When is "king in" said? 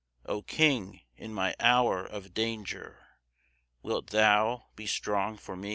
0.41-1.31